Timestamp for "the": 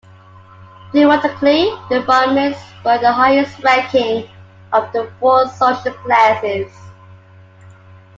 1.91-2.01, 2.97-3.11, 4.93-5.07